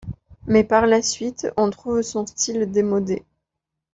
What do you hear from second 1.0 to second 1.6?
suite,